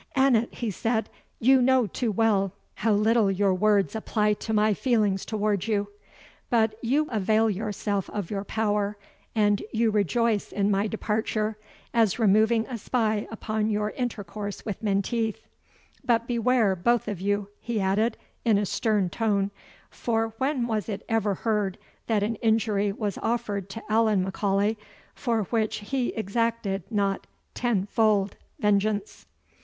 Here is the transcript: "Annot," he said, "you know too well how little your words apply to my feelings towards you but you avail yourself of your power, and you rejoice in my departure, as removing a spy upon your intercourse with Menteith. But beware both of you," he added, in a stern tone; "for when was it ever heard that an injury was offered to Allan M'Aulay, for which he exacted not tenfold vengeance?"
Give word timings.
"Annot," 0.15 0.51
he 0.51 0.71
said, 0.71 1.11
"you 1.39 1.61
know 1.61 1.85
too 1.85 2.11
well 2.11 2.53
how 2.73 2.91
little 2.91 3.29
your 3.29 3.53
words 3.53 3.95
apply 3.95 4.33
to 4.33 4.51
my 4.51 4.73
feelings 4.73 5.25
towards 5.27 5.67
you 5.67 5.89
but 6.49 6.73
you 6.83 7.05
avail 7.11 7.51
yourself 7.51 8.09
of 8.09 8.31
your 8.31 8.43
power, 8.43 8.97
and 9.35 9.61
you 9.71 9.91
rejoice 9.91 10.51
in 10.51 10.71
my 10.71 10.87
departure, 10.87 11.55
as 11.93 12.17
removing 12.17 12.65
a 12.65 12.79
spy 12.79 13.27
upon 13.29 13.69
your 13.69 13.91
intercourse 13.91 14.65
with 14.65 14.81
Menteith. 14.81 15.45
But 16.03 16.25
beware 16.25 16.75
both 16.75 17.07
of 17.07 17.21
you," 17.21 17.49
he 17.59 17.79
added, 17.79 18.17
in 18.43 18.57
a 18.57 18.65
stern 18.65 19.07
tone; 19.11 19.51
"for 19.91 20.33
when 20.39 20.65
was 20.65 20.89
it 20.89 21.05
ever 21.09 21.35
heard 21.35 21.77
that 22.07 22.23
an 22.23 22.37
injury 22.37 22.91
was 22.91 23.19
offered 23.19 23.69
to 23.69 23.83
Allan 23.87 24.23
M'Aulay, 24.23 24.77
for 25.13 25.43
which 25.43 25.77
he 25.91 26.07
exacted 26.15 26.81
not 26.89 27.27
tenfold 27.53 28.35
vengeance?" 28.59 29.27